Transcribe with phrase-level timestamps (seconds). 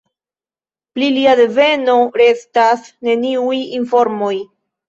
[0.97, 4.35] Pri lia deveno restas neniuj informoj.